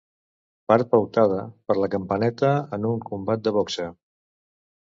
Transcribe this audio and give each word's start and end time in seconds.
Part 0.71 0.87
pautada 0.93 1.43
per 1.67 1.75
la 1.81 1.91
campaneta 1.97 2.51
en 2.79 2.89
un 2.95 2.99
combat 3.13 3.47
de 3.49 3.57
boxa. 3.61 3.89